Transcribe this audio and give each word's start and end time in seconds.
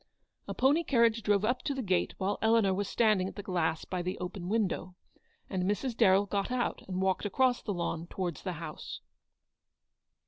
A 0.47 0.55
pony 0.55 0.83
carriage 0.83 1.21
drove 1.21 1.45
up 1.45 1.61
to 1.61 1.75
the 1.75 1.83
gate 1.83 2.15
while 2.17 2.39
Eleanor 2.41 2.73
was 2.73 2.89
standing 2.89 3.27
at 3.27 3.35
the 3.35 3.43
glass 3.43 3.85
by 3.85 4.01
the 4.01 4.17
open 4.17 4.49
window, 4.49 4.95
and 5.47 5.61
Mrs. 5.61 5.95
Darrell 5.95 6.25
got 6.25 6.49
out 6.49 6.81
and 6.87 7.03
walked 7.03 7.23
across 7.27 7.61
the 7.61 7.71
lawn 7.71 8.07
towards 8.07 8.41
the 8.41 8.53
house. 8.53 9.01